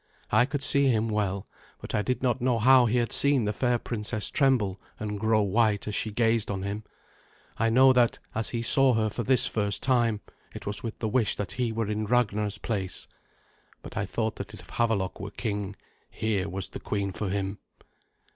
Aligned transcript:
I 0.31 0.45
could 0.47 0.63
see 0.63 0.87
him 0.87 1.09
well, 1.09 1.45
but 1.79 1.93
I 1.93 2.01
did 2.01 2.23
not 2.23 2.41
know 2.41 2.57
how 2.57 2.87
he 2.87 2.97
had 2.97 3.11
seen 3.11 3.45
the 3.45 3.53
fair 3.53 3.77
princess 3.77 4.31
tremble 4.31 4.81
and 4.99 5.19
grow 5.19 5.43
white 5.43 5.87
as 5.87 5.93
she 5.93 6.09
gazed 6.09 6.49
on 6.49 6.63
him. 6.63 6.83
I 7.59 7.69
know 7.69 7.93
that, 7.93 8.17
as 8.33 8.49
he 8.49 8.63
saw 8.63 8.95
her 8.95 9.11
for 9.11 9.21
this 9.21 9.45
first 9.45 9.83
time, 9.83 10.21
it 10.55 10.65
was 10.65 10.81
with 10.81 10.97
the 10.97 11.07
wish 11.07 11.35
that 11.35 11.51
he 11.51 11.71
were 11.71 11.85
in 11.87 12.05
Ragnar's 12.07 12.57
place. 12.57 13.07
But 13.83 13.95
I 13.95 14.07
thought 14.07 14.37
that 14.37 14.55
if 14.55 14.69
Havelok 14.71 15.19
were 15.19 15.29
king, 15.29 15.75
here 16.09 16.49
was 16.49 16.69
the 16.69 16.79
queen 16.79 17.11
for 17.11 17.29
him. 17.29 17.59